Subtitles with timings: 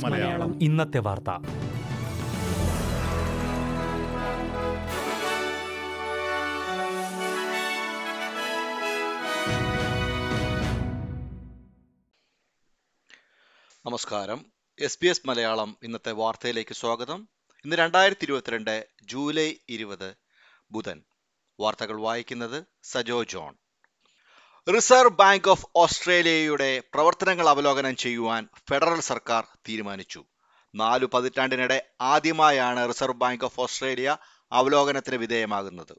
[0.00, 0.62] മലയാളം.
[0.62, 1.30] ഇന്നത്തെ വാർത്ത.
[13.86, 14.46] നമസ്കാരം.
[14.80, 17.28] എസ് ബി എസ് മലയാളം ഇന്നത്തെ വാർത്തയിലേക്ക് സ്വാഗതം.
[17.64, 20.14] ഇന്ന് രണ്ടായിരത്തി ഇരുപത്തിരണ്ട് ജൂലൈ ഇരുപത്
[20.70, 21.02] ബുധൻ.
[21.60, 23.54] വാർത്തകൾ വായിക്കുന്നത് Sajo John.
[24.68, 30.24] Reserve bank of ഓസ്ട്രേലിയയുടെ പ്രവർത്തനങ്ങൾ അവലോകനം ചെയ്യുവാൻ ഫെഡറൽ സർക്കാർ തീരുമാനിച്ചു.
[30.74, 34.16] നാലു പതിറ്റാണ്ടിനിടെ ആദ്യമായാണ് റിസർവ് ബാങ്ക് ഓഫ് ഓസ്ട്രേലിയ
[34.52, 35.96] അവലോകനത്തിന് വിധേയമാകുന്നത്.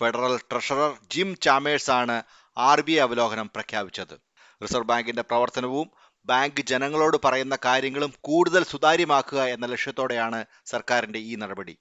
[0.00, 2.22] ഫെഡറൽ ട്രഷറർ ജിം ചാമേഴ്സ് ആണ്
[2.58, 4.20] ആർ ബി ഐ അവലോകനം പ്രഖ്യാപിച്ചത്.
[4.62, 5.90] റിസർവ് ബാങ്കിന്റെ പ്രവർത്തനവും
[6.24, 11.78] ബാങ്ക് ജനങ്ങളോട് പറയുന്ന കാര്യങ്ങളും കൂടുതൽ സുതാര്യമാക്കുക എന്ന ലക്ഷ്യത്തോടെയാണ് സർക്കാരിന്റെ ഈ നടപടി.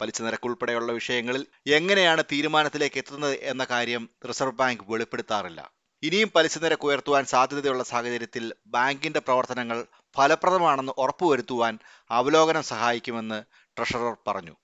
[0.00, 5.70] പലിശ നിരക്കുൾപ്പെടെയുള്ള വിഷയങ്ങളിൽ എങ്ങനെയാണ് തീരുമാനത്തിലേക്ക് എത്തുന്നത് എന്ന കാര്യം റിസർവ് ബാങ്ക് വെളിപ്പെടുത്താറില്ല.
[6.02, 11.78] ഇനിയും പലിശ നിരക്ക് ഉയർത്തുവാൻ സാധ്യതയുള്ള സാഹചര്യത്തിൽ ബാങ്കിന്റെ പ്രവർത്തനങ്ങൾ ഫലപ്രദമാണെന്ന് ഉറപ്പുവരുത്തുവാൻ
[12.10, 13.42] അവലോകനം സഹായിക്കുമെന്ന്
[13.76, 14.56] ട്രഷറർ പറഞ്ഞു.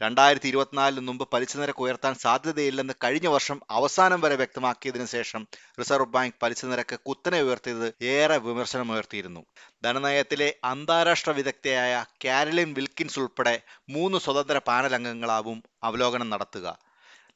[0.00, 5.42] രണ്ടായിരത്തി ഇരുപത്തിനാലിന് മുമ്പ് പലിശ നിരക്ക് ഉയർത്താൻ സാധ്യതയില്ലെന്ന് കഴിഞ്ഞ വർഷം അവസാനം വരെ വ്യക്തമാക്കിയതിനു ശേഷം
[5.80, 9.42] റിസർവ് ബാങ്ക് പലിശ നിരക്ക് കുത്തനെ ഉയർത്തിയത് ഏറെ വിമർശനമുയർത്തിയിരുന്നു.
[9.84, 11.92] ധനനയത്തിലെ അന്താരാഷ്ട്ര വിദഗ്ധയായ
[12.24, 13.54] കാരലിൻ വിൽക്കിൻസ് ഉൾപ്പെടെ
[13.88, 16.66] മൂന്ന് സ്വതന്ത്ര പാനൽ അംഗങ്ങളാവും അവലോകനം നടത്തുക.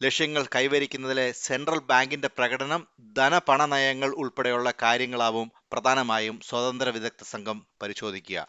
[0.02, 2.82] ലക്ഷ്യങ്ങൾ കൈവരിക്കുന്നതിലെ സെൻട്രൽ ബാങ്കിന്റെ പ്രകടനം
[3.16, 8.40] ധനപണ നയങ്ങൾ ഉൾപ്പെടെയുള്ള കാര്യങ്ങളാവും പ്രധാനമായും സ്വതന്ത്ര വിദഗ്ധ സംഘം പരിശോധിക്കുക.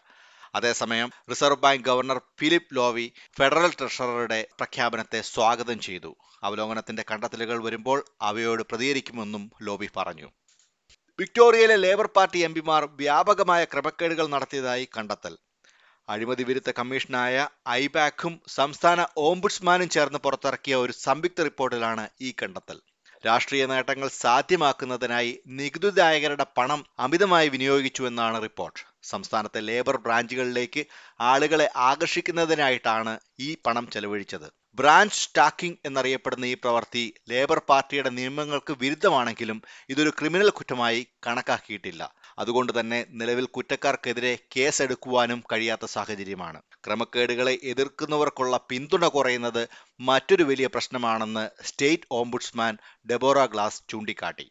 [0.58, 3.06] അതേസമയം reserve bank governor Philip Lowe
[3.38, 6.16] federal ട്രഷററുടെ പ്രഖ്യാപനത്തെ സ്വാഗതം ചെയ്തു.
[6.42, 10.28] അവലോകനത്തിന്റെ കണ്ടെത്തലുകൾ വരുമ്പോൾ അവയോട് പ്രതികരിക്കുമെന്നും ലോബി പറഞ്ഞു.
[11.18, 15.36] വിക്ടോറിയയിലെ ലേബർ പാർട്ടി എംപിമാർ വ്യാപകമായ ക്രമക്കേടുകൾ നടത്തിയതായി കണ്ടെത്തൽ.
[16.08, 22.78] അഴിമതി വിരുദ്ധ കമ്മീഷനായ ഐബാക്കും സംസ്ഥാന ഓംബുഡ്സ്മാനും ചേർന്ന് പുറത്തിറക്കിയ ഒരു സംയുക്ത റിപ്പോർട്ടിലാണ് ഈ കണ്ടെത്തൽ.
[23.26, 28.80] രാഷ്ട്രീയ നേട്ടങ്ങൾ സാധ്യമാക്കുന്നതിനായി നികുതിദായകരുടെ പണം അമിതമായി വിനിയോഗിച്ചുവെന്നാണ് റിപ്പോർട്ട്.
[29.02, 30.86] സംസ്ഥാനത്തെ ലേബർ ബ്രാഞ്ചുകളിലേക്ക്
[31.20, 34.48] ആളുകളെ ആകർഷിക്കുന്നതിനായിട്ടാണ് ഈ പണം ചെലവഴിച്ചത്.
[34.78, 42.02] ബ്രാഞ്ച് സ്റ്റാക്കിംഗ് എന്നറിയപ്പെടുന്ന ഈ പ്രവൃത്തി ലേബർ പാർട്ടിയുടെ നിയമങ്ങൾക്ക് വിരുദ്ധമാണെങ്കിലും ഇതൊരു ക്രിമിനൽ കുറ്റമായി കണക്കാക്കിയിട്ടില്ല.
[42.38, 46.62] അതുകൊണ്ട് തന്നെ നിലവിൽ കുറ്റക്കാർക്കെതിരെ കേസെടുക്കുവാനും കഴിയാത്ത സാഹചര്യമാണ്.
[46.86, 49.68] ക്രമക്കേടുകളെ എതിർക്കുന്നവർക്കുള്ള പിന്തുണ കുറയുന്നത്
[50.00, 52.78] മറ്റൊരു വലിയ പ്രശ്നമാണെന്ന് സ്റ്റേറ്റ് ഓംബുഡ്സ്മാൻ
[53.10, 54.48] ഡെബോറ ഗ്ലാസ് ചൂണ്ടിക്കാട്ടി.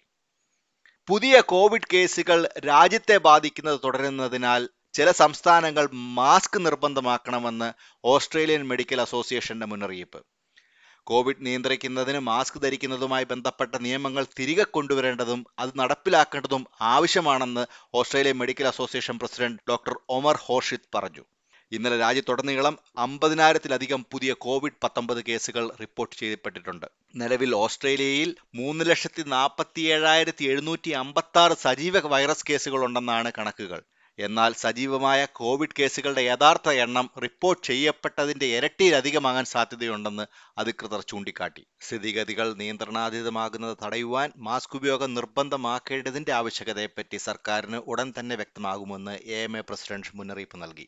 [1.07, 7.73] പുതിയ കോവിഡ് കേസുകൾ രാജ്യത്തെ ബാധിക്കുന്നത് തുടരുന്നതിനാൽ ചില സംസ്ഥാനങ്ങൾ മാസ്ക് നിർബന്ധമാക്കണമെന്ന്
[8.03, 10.25] ഓസ്ട്രേലിയൻ മെഡിക്കൽ അസോസിയേഷന്റെ മുന്നറിയിപ്പ്.
[11.09, 19.61] കോവിഡ് നിയന്ത്രിക്കുന്നതിന് മാസ്ക് ധരിക്കുന്നതുമായി ബന്ധപ്പെട്ട നിയമങ്ങൾ തിരികെ കൊണ്ടുവരേണ്ടതും അത് നടപ്പിലാക്കേണ്ടതും ആവശ്യമാണെന്ന് Australia medical association president
[19.69, 21.23] doctor Omar Khorshid പറഞ്ഞു.
[21.71, 26.85] ഇന്നലെ രാജ്യത്തുടനീളം അമ്പതിനായിരത്തിലധികം പുതിയ കോവിഡ് പത്തൊമ്പത് കേസുകൾ റിപ്പോർട്ട് ചെയ്യപ്പെട്ടിട്ടുണ്ട്.
[27.15, 33.81] നിലവിൽ ഓസ്ട്രേലിയയിൽ മൂന്ന് ലക്ഷത്തി നാൽപ്പത്തി ഏഴായിരത്തി എഴുന്നൂറ്റി അമ്പത്തി ആറ് സജീവ വൈറസ് കേസുകളുണ്ടെന്നാണ് കണക്കുകൾ.
[34.19, 40.25] എന്നാൽ സജീവമായ കോവിഡ് കേസുകളുടെ യഥാർത്ഥ എണ്ണം റിപ്പോർട്ട് ചെയ്യപ്പെട്ടതിന്റെ ഇരട്ടിയിലധികമാകാൻ സാധ്യതയുണ്ടെന്ന്
[40.57, 41.65] അധികൃതർ ചൂണ്ടിക്കാട്ടി.
[41.81, 50.15] സ്ഥിതിഗതികൾ നിയന്ത്രണാതീതമാകുന്നത് തടയുവാൻ മാസ്ക് ഉപയോഗം നിർബന്ധമാക്കേണ്ടതിന്റെ ആവശ്യകതയെപ്പറ്റി സർക്കാരിന് ഉടൻ തന്നെ വ്യക്തമാകുമെന്ന് എ എം എ പ്രസിഡന്റ്
[50.15, 50.87] മുന്നറിയിപ്പ് നൽകി.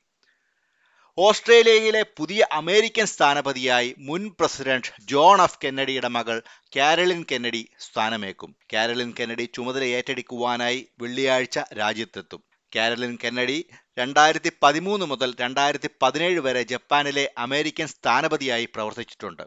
[1.18, 6.42] ഓസ്ട്രേലിയയിലെ പുതിയ അമേരിക്കൻ സ്ഥാനപതിയായി മുൻ പ്രസിഡന്റ് ജോൺ എഫ് കെന്നഡിയുടെ മകൾ
[6.76, 8.56] കാരലിൻ കെന്നഡി സ്ഥാനമേക്കും.
[8.74, 12.49] കാരലിൻ കെന്നഡി ചുമതല ഏറ്റെടുക്കുവാനായി വെള്ളിയാഴ്ച രാജ്യത്തെത്തും.
[12.75, 13.59] കാരലിൻ കെന്നഡി
[14.00, 19.46] രണ്ടായിരത്തി പതിമൂന്ന് മുതൽ രണ്ടായിരത്തി പതിനേഴ് വരെ ജപ്പാനിലെ അമേരിക്കൻ സ്ഥാനപതിയായി പ്രവർത്തിച്ചിട്ടുണ്ട്.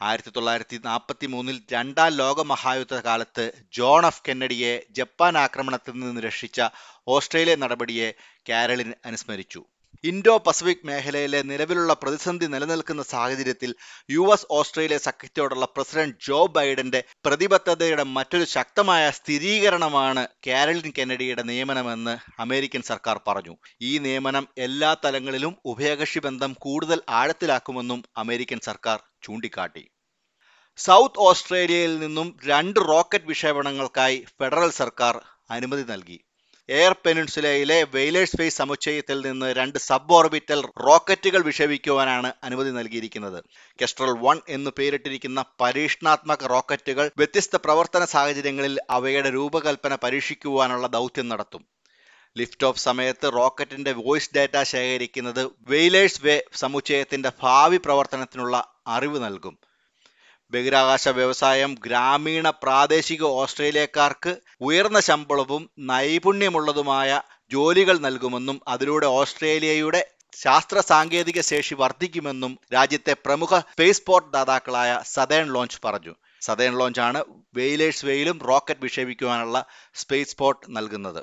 [0.00, 2.44] ആയിരത്തി തൊള്ളായിരത്തി നാൽപ്പത്തി മൂന്നിൽ രണ്ടാം ലോക
[3.06, 6.60] കാലത്ത് ജോൺ എഫ് കെന്നഡിയെ ജപ്പാൻ ആക്രമണത്തിൽ നിന്ന് രക്ഷിച്ച
[7.08, 8.08] ഓസ്ട്രേലിയ നടപടിയെ
[8.48, 9.60] കാരലിൻ അനുസ്മരിച്ചു.
[10.04, 13.74] ഇൻഡോ പസഫിക് മേഖലയിലെ നിലവിലുള്ള പ്രതിസന്ധി നിലനിൽക്കുന്ന സാഹചര്യത്തിൽ
[14.10, 22.82] യു എസ് ഓസ്ട്രേലിയ സഖ്യത്തോടുള്ള പ്രസിഡന്റ് ജോ ബൈഡന്റെ പ്രതിബദ്ധതയുടെ മറ്റൊരു ശക്തമായ സ്ഥിരീകരണമാണ് കാരലിൻ കെന്നഡിയുടെ നിയമനമെന്ന് അമേരിക്കൻ
[22.82, 23.56] സർക്കാർ പറഞ്ഞു.
[23.82, 29.84] ഈ നിയമനം എല്ലാ തലങ്ങളിലും ഉഭയകക്ഷി ബന്ധം കൂടുതൽ ആഴത്തിലാക്കുമെന്നും അമേരിക്കൻ സർക്കാർ ചൂണ്ടിക്കാട്ടി.
[30.78, 35.14] സൗത്ത് ഓസ്ട്രേലിയയിൽ നിന്നും രണ്ട് റോക്കറ്റ് വിക്ഷേപണങ്ങൾക്കായി ഫെഡറൽ സർക്കാർ
[35.50, 36.18] അനുമതി നൽകി.
[36.78, 43.38] എയർ പെനിൻസുലയിലെ വെയിലേഴ്സ് ഫേസ് സമുച്ചയത്തിൽ നിന്ന് രണ്ട് സബ് ഓർബിറ്റൽ റോക്കറ്റുകൾ വിക്ഷേപിക്കുവാനാണ് അനുമതി നൽകിയിരിക്കുന്നത്.
[43.80, 51.64] കെസ്ട്രൽ വൺ എന്ന് പേരിട്ടിരിക്കുന്ന പരീക്ഷണാത്മക റോക്കറ്റുകൾ വ്യത്യസ്ത പ്രവർത്തന സാഹചര്യങ്ങളിൽ അവയുടെ രൂപകൽപ്പന പരീക്ഷിക്കുവാനുള്ള ദൗത്യം നടത്തും.
[52.38, 58.56] ലിഫ്റ്റ് ഓഫ് സമയത്ത് റോക്കറ്റിന്റെ വോയിസ് ഡാറ്റ ശേഖരിക്കുന്നത് വെയിലേഴ്സ് വേ സമുച്ചയത്തിന്റെ ഭാവി പ്രവർത്തനത്തിനുള്ള
[58.86, 59.56] അറിവ് നൽകും.
[60.52, 67.10] ബഹിരാകാശ വ്യവസായം ഗ്രാമീണ പ്രാദേശിക ഓസ്ട്രേലിയക്കാർക്ക് ഉയർന്ന ശമ്പളവും നൈപുണ്യമുള്ളതുമായ
[67.52, 70.00] ജോലികൾ നൽകുമെന്നും അതിലൂടെ ഓസ്ട്രേലിയയുടെ
[70.36, 76.14] ശാസ്ത്ര സാങ്കേതിക ശേഷി വർദ്ധിക്കുമെന്നും രാജ്യത്തെ പ്രമുഖ സ്പേസ് പോർട്ട് ദാതാക്കളായ സതേൺ ലോഞ്ച് പറഞ്ഞു.
[76.42, 77.20] സതേൺ ലോഞ്ചാണ്
[77.54, 79.58] വെയിലേഴ്സ് വെയിലും റോക്കറ്റ് വിക്ഷേപിക്കുവാനുള്ള
[79.94, 81.22] സ്പേസ് പോർട്ട് നൽകുന്നത്.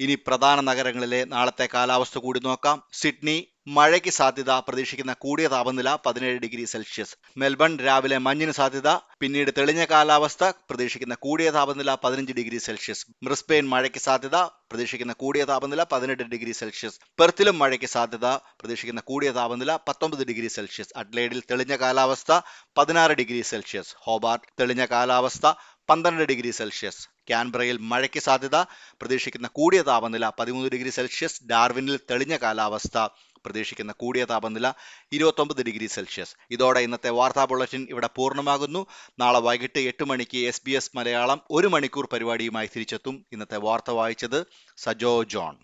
[0.00, 2.82] ഇനി പ്രധാന നഗരങ്ങളിലെ നാളത്തെ കാലാവസ്ഥ കൂടി നോക്കാം.
[2.92, 3.36] സിഡ്നി
[3.76, 7.14] മഴയ്ക്ക് സാധ്യത പ്രതീക്ഷിക്കുന്ന കൂടിയ താപനില പതിനേഴ് ഡിഗ്രി സെൽഷ്യസ്.
[7.36, 8.88] മെൽബൺ രാവിലെ മഞ്ഞിന് സാധ്യത
[9.20, 13.04] പിന്നീട് തെളിഞ്ഞ കാലാവസ്ഥ പ്രതീക്ഷിക്കുന്ന കൂടിയ താപനില പതിനഞ്ച് ഡിഗ്രി സെൽഷ്യസ്.
[13.22, 14.36] ബ്രിസ്ബെയിൻ മഴയ്ക്ക് സാധ്യത
[14.70, 16.98] പ്രതീക്ഷിക്കുന്ന കൂടിയ താപനില പതിനെട്ട് ഡിഗ്രി സെൽഷ്യസ്.
[17.18, 18.26] പെർത്തിലും മഴയ്ക്ക് സാധ്യത
[18.60, 20.92] പ്രതീക്ഷിക്കുന്ന കൂടിയ താപനില പത്തൊമ്പത് ഡിഗ്രി സെൽഷ്യസ്.
[20.96, 22.40] അഡ്ലൈഡിൽ തെളിഞ്ഞ കാലാവസ്ഥ
[22.78, 23.94] പതിനാറ് ഡിഗ്രി സെൽഷ്യസ്.
[23.98, 25.46] ഹോബാർട്ട് തെളിഞ്ഞ കാലാവസ്ഥ
[25.88, 27.08] പന്ത്രണ്ട് ഡിഗ്രി സെൽഷ്യസ്.
[27.28, 28.56] ക്യാൻബ്രയിൽ മഴയ്ക്ക് സാധ്യത.
[28.72, 31.40] പ്രതീക്ഷിക്കുന്ന കൂടിയ താപനില പതിമൂന്ന് ഡിഗ്രി സെൽഷ്യസ്.
[31.50, 33.08] ഡാർവിനിൽ തെളിഞ്ഞ കാലാവസ്ഥ
[33.44, 34.72] പ്രതീക്ഷിക്കുന്ന കൂടിയ താപനില
[35.12, 36.34] ഇരുപത്തൊമ്പത് ഡിഗ്രി സെൽഷ്യസ്.
[36.50, 38.86] ഇതോടെ ഇന്നത്തെ വാർത്താ ബുള്ളറ്റിൻ ഇവിടെ പൂർണമാകുന്നു.
[39.18, 43.26] നാളെ വൈകിട്ട് എട്ട് മണിക്ക് എസ് ബി എസ് മലയാളം ഒരു മണിക്കൂർ പരിപാടിയുമായി തിരിച്ചെത്തും.
[43.32, 44.46] ഇന്നത്തെ വാർത്ത വായിച്ചത്
[44.76, 45.56] സജോ ജോൺ.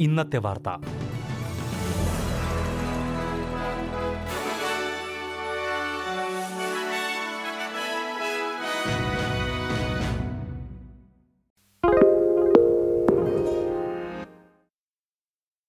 [0.00, 0.68] ഇന്നത്തെ വാർത്ത.